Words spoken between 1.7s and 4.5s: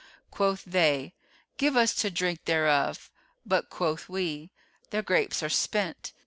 us to drink thereof'; but quoth we,